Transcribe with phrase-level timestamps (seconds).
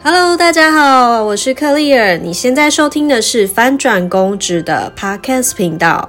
[0.00, 2.16] Hello，大家好，我是克丽尔。
[2.18, 6.08] 你现在收听的是翻转公职的 Podcast 频道。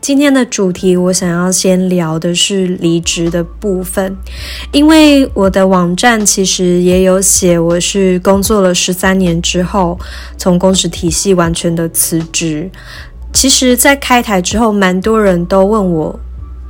[0.00, 4.16] 今天的主题，我想要先聊的是离职的部分，
[4.72, 9.96] 因为我的网站其实也有写，我是工作了十三年之后，
[10.36, 12.68] 从公职体系完全的辞职。
[13.32, 16.18] 其实，在开台之后，蛮多人都问我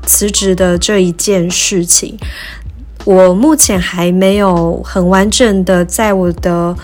[0.04, 2.18] 辞职的这一件事情。
[3.08, 6.76] 我目前还没有很完整的在我的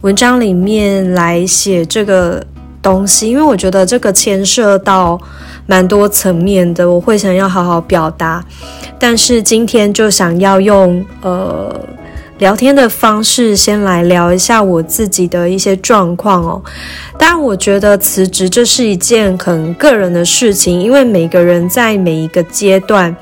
[0.00, 2.44] 文章里面来写这个
[2.82, 5.16] 东西，因为我觉得这个牵涉到
[5.66, 8.44] 蛮多层面的，我会想要好好表达。
[8.98, 11.72] 但是今天就想要用呃
[12.38, 16.60] 聊天的方式，先来聊一下我自己的一些状况哦。
[17.16, 23.14] 当然，我觉得辞职这是一件很个人的事情，因为每个人在每一个阶段。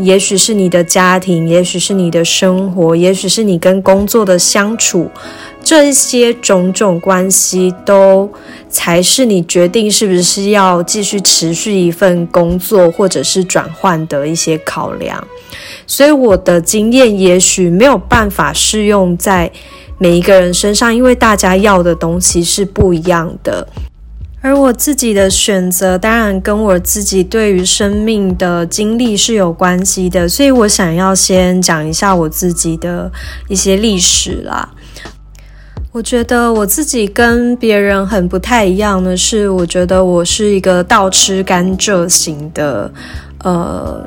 [0.00, 5.10] 也许是你的家庭，也许是你的生活，也许是你跟工作的相处，
[5.62, 8.28] 这些种种关系都
[8.68, 15.22] 才是你决定是不是要继续持续一份工作，或者是转换的一些考量。
[15.86, 19.50] 所以我的经验也许没有办法适用在
[19.98, 23.66] 每一个人身上，因为大家要的东西是不一样的。
[24.42, 33.12] 而我自己的选择，当然跟我自己对于生命的经历是有关系的，所以我想要先讲一下我自己的
[33.48, 34.70] 一些历史啦。
[35.92, 42.90] 我觉得我自己跟别人很不太一样的是，我觉得我是一个倒吃甘蔗型的
[43.44, 44.02] 呃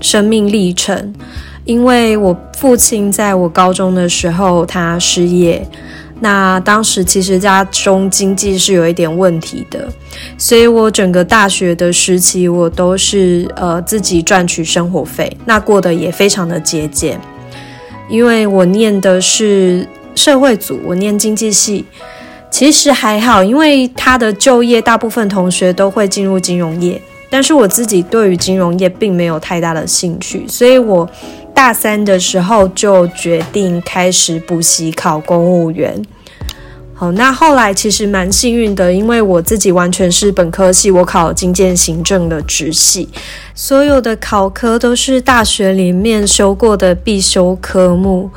[0.00, 1.14] 生命历程，
[1.64, 5.64] 因为我父亲在我高中的时候他失业。
[6.20, 9.88] 那当时其实家中经济是有一点问题的，
[10.36, 17.20] 所以我整个大学的时期我都是呃自己赚取生活费，那过得也非常的节俭。
[18.08, 21.84] 因为我念的是社会组，我念经济系，
[22.50, 27.00] 其实还好，因为他的就业大部分同学都会进入金融业，
[27.30, 31.08] 但是我自己对于金融业并没有太大的兴趣，所以我。
[31.54, 36.00] 大三的时候就决定开始补习考公务员。
[37.00, 43.08] 好，那后来其实蛮幸运的，因为我自己完全是本科系，我考经建行政的直系，
[43.54, 48.28] 所有的考科都是大学里面修过的必修科目，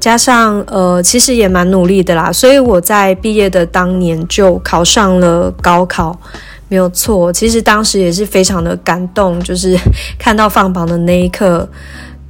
[0.00, 6.18] 加上呃，其实也蛮努力的啦，所以我在毕业的当年就考上了高考，
[6.68, 7.30] 没有错。
[7.30, 9.78] 其实当时也是非常的感动，就是
[10.18, 11.68] 看到放榜的那一刻。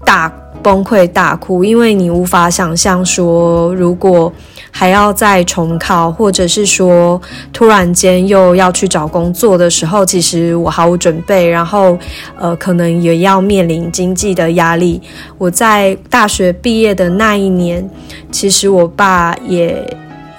[0.04, 4.32] 大崩溃大哭，因为你无法想象说，如果
[4.70, 7.20] 还要再重考，或者是说
[7.52, 11.96] 突然间又要去找工作的时候，其实我毫无准备，然后
[12.38, 15.00] 呃，可能也要面临经济的压力。
[15.38, 17.88] 我在大学毕业的那一年，
[18.32, 19.82] 其实我爸也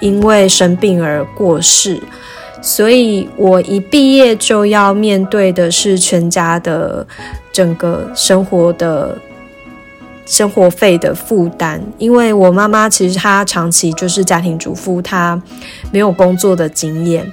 [0.00, 2.00] 因为生病而过世，
[2.60, 7.06] 所以我一毕业就要面对的是全家的
[7.52, 9.16] 整个生活的。
[10.28, 15.40] 生活费的负担，因为我妈妈其实她长期就是家庭主妇，她
[15.90, 17.26] 没有工作的经验。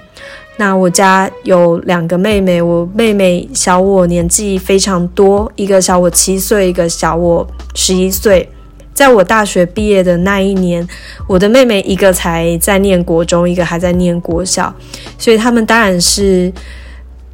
[0.55, 7.45] 那我家有两个妹妹，我妹妹小我年纪非常多，一个小我七岁，一个小我
[7.75, 8.49] 十一岁。
[8.93, 10.87] 在我大学毕业的那一年，
[11.27, 14.73] 我的妹妹一个才在念国中，一个还在念国小，
[15.17, 16.49] 所以他们当然是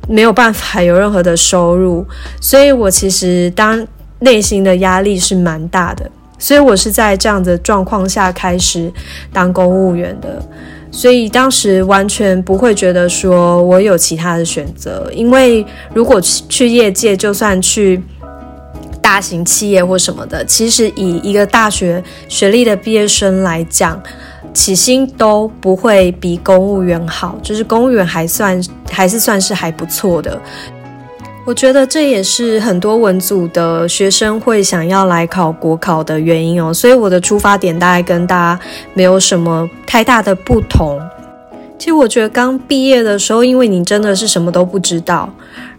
[0.09, 2.03] 没有办法有任何的收入。
[2.41, 3.87] 所以我其实当。
[4.21, 6.09] 内心的压力是蛮大的，
[6.39, 8.91] 所以我是在这样的状况下开始
[9.33, 10.41] 当公务员的，
[10.91, 18.01] 所以当时完全不会觉得说我有其他的选择，因为如果去去业界，就算去
[19.01, 24.01] 大型企业或什么的，其实以一个大学学历的毕业生来讲，
[24.53, 30.39] 起薪都不会比公务员好，就是公务员还算还是算是还不错的。
[31.43, 38.59] 我觉得这也是很多文组的学生会想要来考国考的原因哦，所以我的出发点大概跟大家
[38.93, 41.01] 没有什么太大的不同。
[41.79, 45.27] 其实我觉得刚毕业的时候，因为你真的是什么都不知道。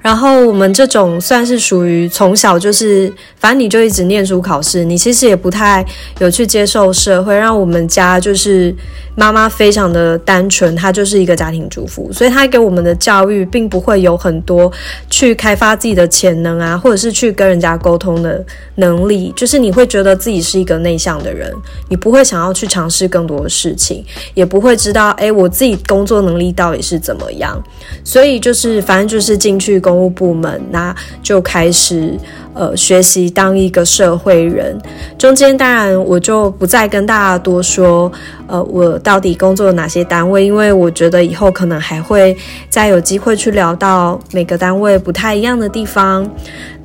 [0.03, 5.85] 然后我们这种算是属于从小就是，反正你就一直念书考试，你其实也不太
[6.19, 7.37] 有去接受社会。
[7.37, 8.75] 让我们家就是
[9.15, 14.71] 妈妈非常的单纯，她就是一个家庭主妇，所以她给我们的教育并不会有很多
[15.09, 18.45] 去开发自己的潜能啊，或者是去跟人家沟通的
[18.75, 19.33] 能力。
[19.37, 21.49] 就是你会觉得自己是一个内向的人，
[21.89, 24.05] 你不会想要去尝试更多的事情，
[24.35, 27.63] 也不会知道哎，我自己工作能力到底是怎么样。
[28.03, 29.92] 所以就是反正就是进去工。
[29.93, 32.19] 公务部门，那就开始
[32.55, 34.81] 呃学习当一个社会人。
[35.19, 38.11] 中间当然我就不再跟大家多说，
[38.47, 42.35] 呃，我到底工作哪些单位，因为我觉得以后可能还会
[42.71, 46.27] 再有机会去聊到每个单位不太一样的地方。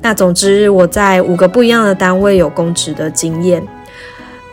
[0.02, 3.66] 那总之我在五个不一样的单位有公职的经验。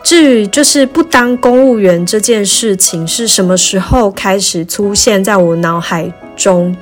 [0.02, 6.76] 至于就是不当公务员这件事情是什么时候开始出现在我脑海中，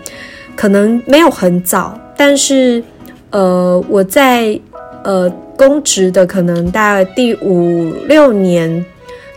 [0.57, 2.83] 可能没有很早，但是
[3.31, 4.59] 呃，我在
[5.03, 8.85] 呃公职的可能大概第五六年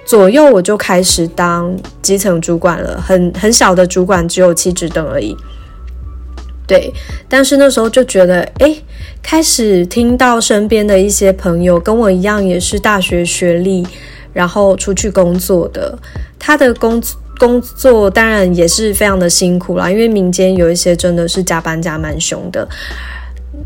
[0.06, 5.36] 左右，我就开始当基层主管了，很很小的主管，只有七职等而已。
[6.66, 6.94] 对，
[7.30, 8.76] 但是那时候就觉得，哎，
[9.24, 13.88] 开始听到身边的一些朋友跟我一样，也是大学学历，
[14.34, 15.98] 然后出去工作的，
[16.38, 22.68] 他的工作工作当然也是非常的辛苦啦，因为民间有一些真的是加班加蛮凶的。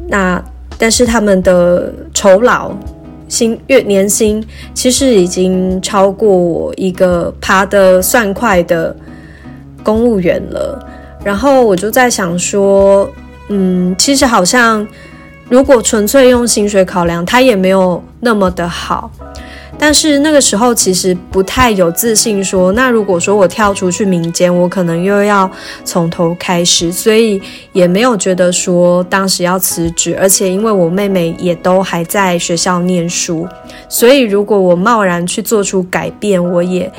[0.08, 0.44] 那
[0.78, 2.72] 但是他们的酬劳
[3.28, 8.96] 薪月年薪其实已经超过我一个爬得算快的
[9.84, 10.88] 公务员了。
[11.24, 13.10] 然后我就在想说，
[13.50, 14.86] 嗯，其实好像
[15.48, 19.10] 如果纯粹用薪水考量，它也没有那么的好。
[19.84, 25.50] 但是那个时候其实不太有自信，说那如果说我跳出去民间，我可能又要
[25.84, 27.42] 从头开始，所以
[27.74, 30.16] 也没有觉得说当时要辞职。
[30.22, 33.48] 而且因为我妹妹也都还在学校念书，
[33.90, 36.94] 所以如果我贸然去做出改变，我也。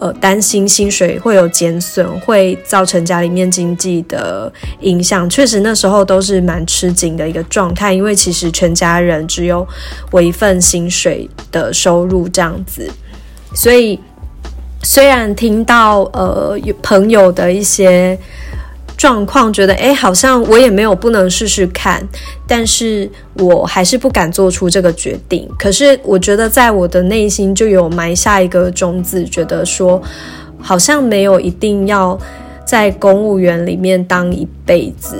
[0.00, 5.28] 呃，担心薪水会有减损，会造成家里面经济的影响。
[5.28, 9.66] 确实那时候都是蛮吃紧的一个状态，因为其实全家人只有
[10.10, 12.88] 我一份薪水的收入这样子，
[13.54, 13.98] 所以
[14.82, 18.18] 虽然听到呃有朋友的一些。
[18.98, 22.06] 状况觉得哎，好像我也没有不能试试看，
[22.48, 25.48] 但是我还是不敢做出这个决定。
[25.56, 30.02] 可是我觉得在我的内心就有埋下一个种子，觉得说
[30.60, 32.18] 好像没有一定要
[32.66, 35.14] 在公务员里面当一辈子。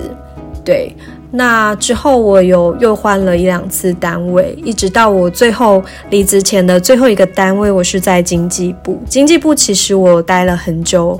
[0.65, 0.93] 对，
[1.31, 9.01] 那之后我有又换了一两次单位，一直到我最后离职前的最后一个单位，我是在经济部。
[9.09, 11.19] 经济部其实我待了很久。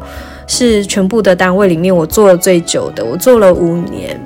[0.49, 4.21] 是全部的单位里面我做了最久的，我做了五年。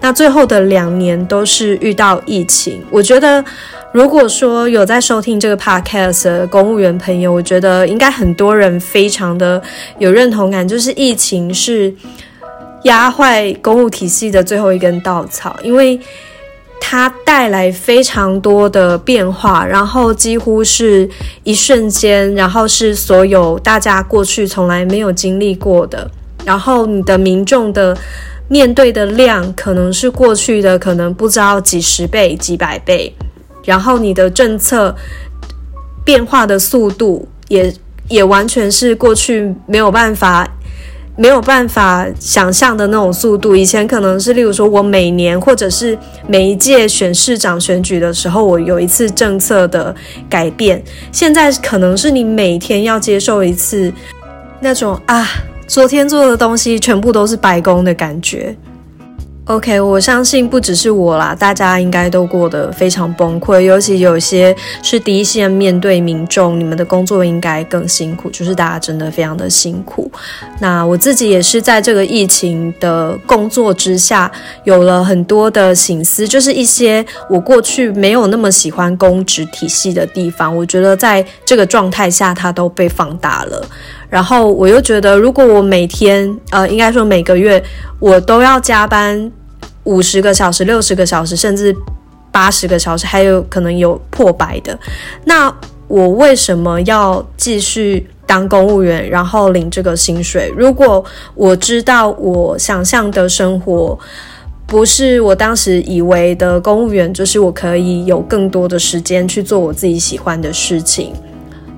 [0.00, 2.80] 那最后的两年都是遇到疫情。
[2.90, 3.44] 我觉得，
[3.92, 9.60] 如果说有在收听这个 podcast 的公务员朋友，我觉得应该很多人非常的
[9.98, 11.92] 有认同感，就是疫情是
[12.84, 16.00] 压坏公务体系的最后一根稻草，因为。
[16.80, 21.08] 它带来非常多的变化，然后几乎是
[21.42, 26.08] 一瞬间，然后是所有大家过去从来没有经历过的，
[26.44, 27.96] 然后你的民众的
[28.48, 33.12] 面对的量可能是过去的可能不知道几十倍、几百倍，
[33.64, 34.94] 然后你的政策
[36.04, 37.74] 变化的速度也
[38.08, 40.48] 也完全是过去没有办法。
[41.16, 43.56] 没有办法想象的那种速度。
[43.56, 45.98] 以前可能是，例如说，我每年或者是
[46.28, 49.94] 每一届选市长选举的时候，我有一次政策的
[50.28, 50.82] 改变。
[51.10, 53.92] 现在可能是你每天要接受一次
[54.60, 55.26] 那种啊，
[55.66, 58.54] 昨天做的东西全部都是白宫的感觉。
[59.46, 64.52] OK，我相信不只是我啦，大家应该都过得非常崩溃，尤其有些
[64.82, 70.10] 是第一线面对民众，你们的工作应该更辛苦，就是大家真的非常的辛苦。
[70.58, 74.28] 那我自己也是在这个疫情的工作之下，
[74.64, 83.64] 有了很多的心思，就是一些我过去没有那么喜欢公职体系的地方，我觉得在这个状态下，它都被放大了。
[84.08, 87.62] 然后我又觉得，如果我每天，呃，应该说每个月，
[87.98, 89.30] 我都要加班
[89.84, 91.74] 五十个小时、六十个小时，甚至
[92.30, 94.78] 八十个小时，还有可能有破百的，
[95.24, 95.54] 那
[95.88, 100.52] 我为什么要继续当公务员，然后领这个薪水？
[100.56, 103.98] 如果我知道我想象的生活
[104.66, 111.12] 不是我当时以为的公务员，就是我可以有更多的时间去做我自己喜欢的事情。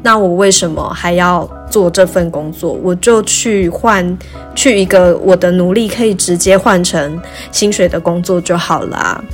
[0.03, 2.73] 那我为什么还要做这份工作？
[2.83, 4.19] 我就去换
[4.55, 7.21] 去一个我的努力可以直接换成
[7.53, 9.25] 薪水的工作就好了。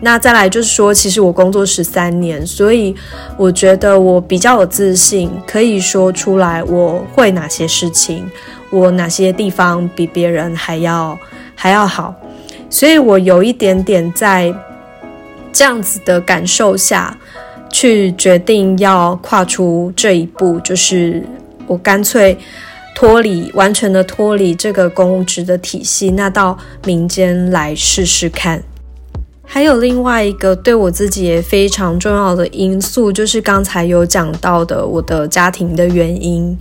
[0.00, 2.94] 那再来就是说，其实我工作十三年，所以
[3.36, 8.30] 我觉得我比较有自信，可以说出来我会哪些事情，
[8.70, 11.18] 我哪些地方比别人还要
[11.54, 12.14] 还要好。
[12.68, 14.54] 所以我有一点点在
[15.52, 17.16] 这样子的感受下。
[17.70, 21.26] 去决定要跨出这一步，就是
[21.66, 22.36] 我干脆
[22.94, 28.62] 脱离完全的脱离这个公职的体系，那到民间来试试看。
[29.46, 36.56] 还有另外一个对我自己也非常重要的因素，就是刚才有讲到的我的家庭的原因。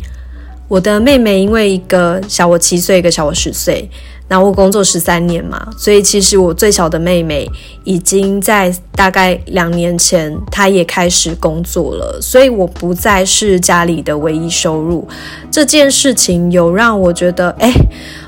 [0.68, 3.90] 我的妹妹因为一个小我七岁，一个小我十岁，
[4.28, 7.48] 然后我工作十三年嘛，所以其实我最小的妹妹
[7.84, 15.08] 已经在大概两年前，她也开始工作了，所以我不再是家里的唯一收入。
[15.52, 17.72] 这件事情有让我觉得，哎，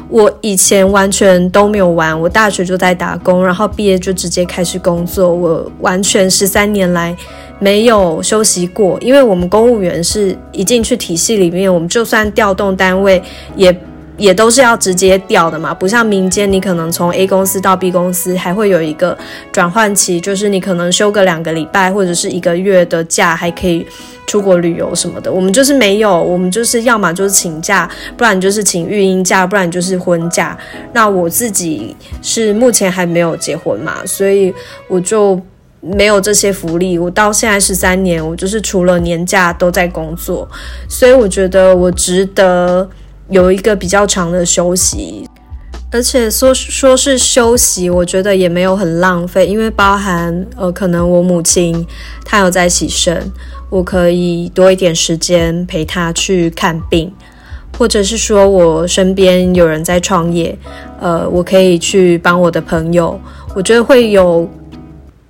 [0.09, 7.15] 我以前完全都没有玩，我大学就在打工，然后毕业就直接开始工作，我完全十三年来。
[7.57, 13.23] 没有休息过，因为我们公务员是一进去体系里面，我们就算调动单位，
[13.55, 13.71] 也
[14.17, 19.17] 也都是要直接调的嘛，不像民间，你可能从 A 公司到 B 公司还会有一个
[19.51, 23.85] 转换期，就是你可能休个两个礼拜或者是一个月的假，还可以
[24.27, 25.31] 出国旅游什么的。
[25.31, 30.57] 我们就是没有，我们就是要么就是请假，不然就是请育婴假，不然就是婚假。
[30.93, 34.53] 那我自己是目前还没有结婚嘛，所以
[34.87, 35.41] 我就。
[35.87, 40.49] 没有这些福利，我到现在十三年，我就是除了年假都在工作，
[40.89, 42.89] 所以我觉得我值得
[43.29, 45.27] 有一个比较长的休息，
[45.91, 51.85] 而且说说是休息，我觉得也没有很浪费，因为包含呃，可能我母亲
[52.23, 53.31] 她有在洗肾，
[53.69, 57.11] 我可以多一点时间陪她去看病，
[57.77, 60.57] 或者是说我身边有人在创业，
[60.99, 63.19] 呃，我可以去帮我的朋友，
[63.55, 64.49] 我觉得会有。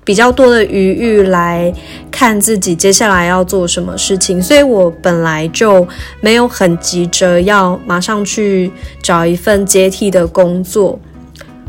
[0.03, 1.73] 比较多的余裕来
[2.17, 5.85] 看自己接下来要做什么事情，所以我本来就
[6.21, 10.97] 没有很急着要马上去找一份接替的工作。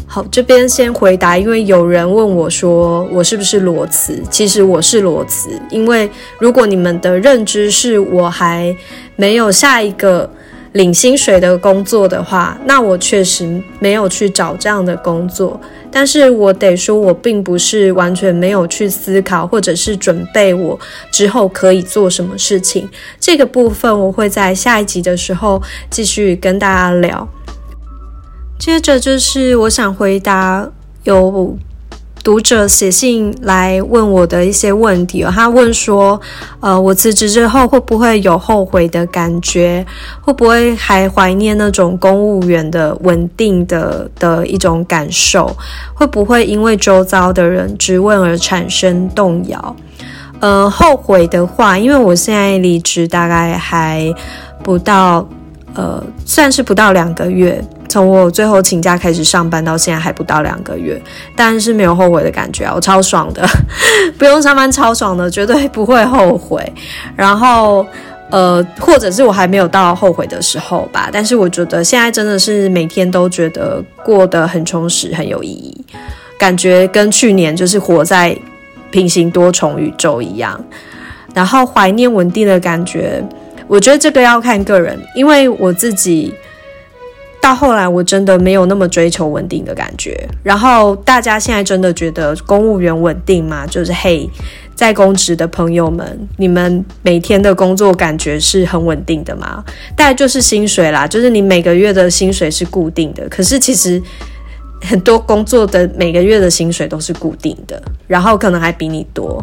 [0.06, 4.22] 好，这边先回答，因为有人问我说我是不是裸辞？
[4.30, 8.74] 其实我是裸辞，因为如果你们的认知是我还
[9.16, 10.30] 没有下一个。
[10.76, 15.58] 领薪水的工作的话，那我确实没有去找这样的工作。
[15.90, 20.78] 但是我得说，我并不是完全没有去思考，或者是准备我
[21.10, 22.86] 之后可以做什么事情。
[23.18, 27.26] 这个部分我会在下一集的时候继续跟大家聊。
[28.58, 30.70] 接着就是我想回答
[31.04, 31.56] 有。
[32.26, 36.20] 读者写信来问我的一些问题，他问说
[36.58, 39.86] ：“呃，我辞职之后会不会有后悔的感觉？
[40.20, 45.56] 会不会还怀念那种公务员的稳定的的一种感受？
[45.94, 49.76] 会不会因为周遭的人质问而产生动摇？
[50.40, 54.12] 呃，后悔的话，因为我现在离职大概还
[54.64, 55.24] 不到，
[55.74, 61.00] 呃，算是不到两个月。”从我最后请假开始上班到现在还不到两个月，
[61.34, 63.46] 但是没有后悔的感觉啊，我超爽的，
[64.18, 66.60] 不用上班超爽的，绝对不会后悔。
[67.14, 67.86] 然后，
[68.30, 75.84] 呃，或者是我还没有到后悔的时候吧，但是我觉得现在真的是每天都觉得过得很充实，很有意义，
[76.38, 78.36] 感觉跟去年就是活在
[78.90, 80.62] 平行多重宇宙一样。
[81.32, 83.22] 然后怀念稳定的感觉，
[83.68, 86.34] 我觉得这个要看个人，因为我自己。
[87.46, 90.28] 到后来，我真的没有那么追求稳定的感觉。
[90.42, 93.64] 然后大家现在真的觉得公务员稳定吗？
[93.64, 94.28] 就是嘿，
[94.74, 99.62] 在公职的朋友们，你们每天的工作感觉是很稳定的吗？
[99.94, 103.28] 大概就是薪水啦，就是你每个月的薪水是固定的。
[103.28, 104.02] 可是其实
[104.82, 109.40] 很多工作的每个月的薪水都是固定的，然后可能还比你多。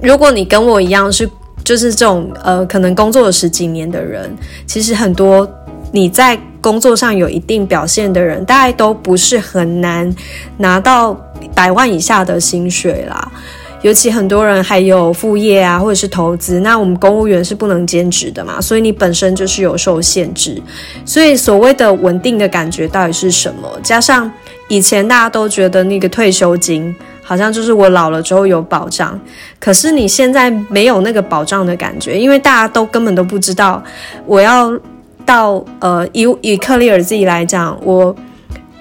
[0.00, 1.28] 如果你跟我一样是
[1.62, 4.34] 就是这种呃，可能工作了十几年的人，
[4.66, 5.46] 其实很多
[5.92, 6.40] 你在。
[6.64, 10.10] 工作上有一定表现的人，大概都不是很难
[10.56, 11.12] 拿到
[11.54, 13.30] 百万以下的薪水啦。
[13.82, 16.60] 尤其很多人还有副业啊，或者是投资。
[16.60, 20.58] 那我们公务员是不能兼职的嘛，所以你本身就是有受限制。
[21.04, 23.68] 所以所谓的稳定的感觉到底是什么？
[23.82, 24.32] 加上
[24.68, 29.20] 以前大家都觉得那个退休金好像就是我老了之后有保障，
[29.60, 33.84] 可是你现在没有那个保障的感觉，因为大家都根本都不知道
[34.24, 34.72] 我要。
[35.24, 38.14] 到呃，以以克利尔自己来讲，我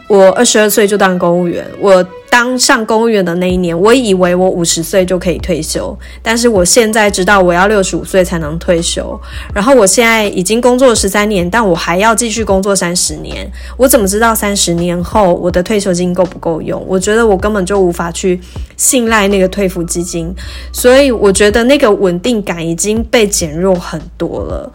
[0.07, 9.19] 我二十二岁就当公务员，我当上公务员的那一年，我以为我五十岁就可以退休，但是我现在知道我要六十五岁才能退休。
[9.53, 13.50] 然后我现在已经工作十三年，但我还要继续工作三十年。
[13.77, 16.83] 我怎么知道三十年后我的退休金够不够用？
[16.88, 18.39] 我觉得我根本就无法去
[18.75, 20.33] 信赖那个退服基金，
[20.71, 24.71] 所以我觉得那个稳定感已经被减弱很多了，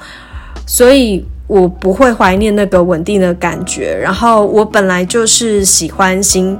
[0.66, 1.24] 所以。
[1.48, 6.56] 我不会怀念那个稳定的感觉，然后我本来就是喜欢新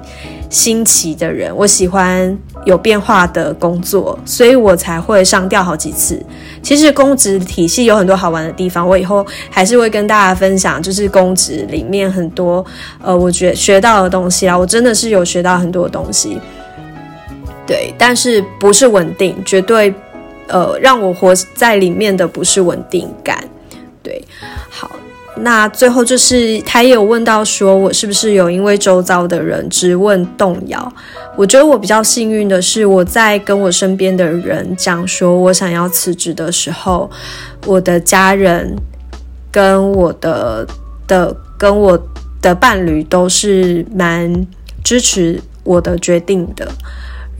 [0.50, 6.20] 新奇的人，我喜欢有变化的工作，所以我才会上吊好几次。
[6.62, 12.64] 其实公职体系有很多好玩的地方，我以后还是会跟大家分享，就是公职里面很多
[13.02, 16.40] 呃，我觉学到的东西啊，我真的是有学到很多东西。
[17.66, 19.92] 对，但是不是稳定，绝对
[20.46, 23.44] 呃，让我活在里面的不是稳定感。
[24.02, 24.57] 对，好。
[25.42, 30.92] 那最后就是他也有问到说，我是不是有因为周遭的人质问动摇？
[31.36, 37.10] 我觉得我比较幸运的是，我在跟我身边的人讲说我想要辞职的时候，
[37.66, 38.76] 我的家人
[39.50, 40.66] 跟我的
[41.06, 41.98] 的跟我
[42.42, 44.46] 的伴侣都是蛮
[44.82, 46.68] 支持我的决定的。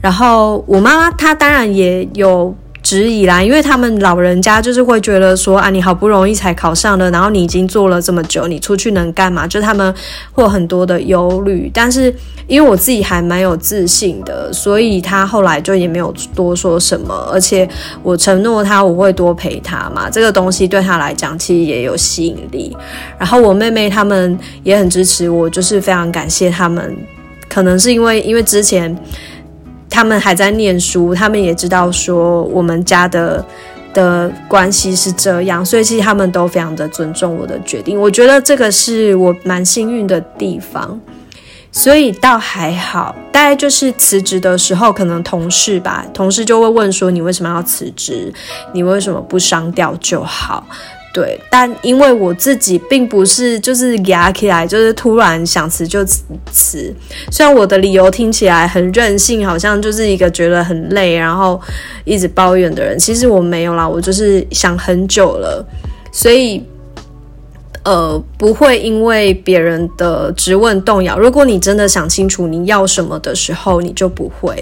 [0.01, 2.55] 然后我妈妈她当然也有。
[2.89, 9.45] 质疑啦，因为他们老人家就是会觉得说啊，你好不容易才考上了，然后你已经做了这么久，你出去能干嘛？
[9.45, 9.93] 就他们
[10.31, 11.69] 会很多的忧虑。
[11.71, 12.11] 但是
[12.47, 17.13] 因为我自己还蛮有自信的，所以他后来就也没有多说什么。
[17.31, 17.69] 而且
[18.01, 22.75] 我承诺他我会多陪他嘛，这个东西对他来讲其实也有吸引力。
[23.19, 26.97] 然后我妹妹他们也很支持我，就是非常感谢他们。
[27.47, 28.97] 可能是因为因为之前。
[29.89, 33.43] 他们还在念书，他们也知道说我们家的
[33.93, 37.99] 的关系是这样，所以其实他们都非常的尊重我的决定。
[37.99, 40.99] 我觉得这个是我蛮幸运的地方，
[41.71, 43.15] 所以倒还好。
[43.31, 48.31] 大概就是辞职的时候，可能同事吧，同事就会问说你为什么要辞职？
[48.73, 50.65] 你为什么不商掉就好？
[51.11, 56.05] 对，但因为我自己并不是就是压起来，就是突然想辞就
[56.51, 56.93] 辞。
[57.31, 61.59] 虽然我的理由听起来很任性，好像就是一个觉得很累，然后
[62.05, 62.97] 一直抱怨的人。
[62.99, 65.65] 其实我没有啦，我就是想很久了，
[66.11, 66.63] 所以
[67.83, 71.17] 呃不会因为别人的质问动摇。
[71.17, 74.53] 如果你真的想清楚你要什么的时候，你就不会；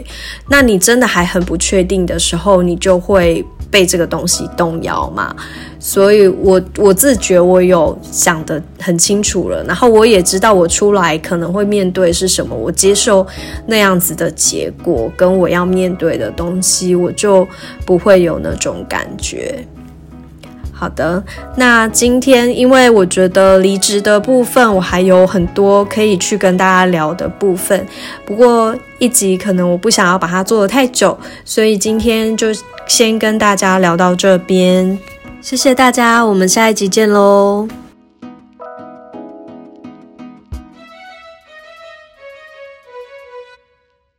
[0.50, 3.46] 那你真的还很不确定的时候，你就会。
[3.70, 5.36] 被这个东西动摇嘛，
[5.78, 13.28] 所以我我自觉我有想得很清楚了，然后我也知道我出来可能会面对是什么，我接受
[13.66, 17.48] 那样子的结果，跟我要面对的东西，我就
[17.86, 19.66] 不会有那种感觉。
[20.72, 21.22] 好的，
[21.56, 27.86] 那今天因为我觉得离职的部分，我还有很多可以去跟大家聊的部分，
[28.26, 32.48] 不过一集可能我不想要把它做的太久，所以今天就。
[32.88, 34.98] 先跟大家聊到这边，
[35.42, 37.68] 谢谢大家，我们下一集见喽。